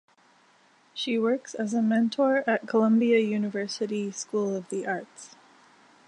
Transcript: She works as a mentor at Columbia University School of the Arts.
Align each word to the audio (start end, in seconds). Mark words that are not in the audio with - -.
She 0.95 1.19
works 1.19 1.53
as 1.53 1.75
a 1.75 1.81
mentor 1.83 2.43
at 2.47 2.65
Columbia 2.67 3.19
University 3.19 4.11
School 4.11 4.55
of 4.55 4.67
the 4.69 4.87
Arts. 4.87 5.35